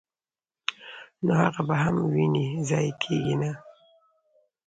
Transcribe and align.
نو 1.25 1.31
هغه 1.43 1.61
به 1.67 1.75
هم 1.83 1.95
وويني، 2.05 2.45
ضائع 2.67 2.93
کيږي 3.03 3.35
نه!!. 3.41 3.51